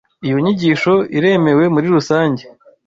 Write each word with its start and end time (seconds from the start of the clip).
Iyo 0.25 0.37
nyigisho 0.43 0.93
iremewe 1.17 1.63
muri 1.73 1.87
rusange. 1.95 2.43